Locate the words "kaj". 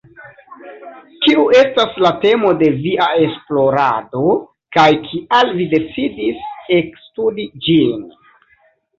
4.77-4.85